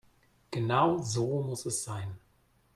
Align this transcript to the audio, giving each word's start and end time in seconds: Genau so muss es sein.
Genau 0.49 0.97
so 1.03 1.43
muss 1.43 1.63
es 1.67 1.83
sein. 1.83 2.17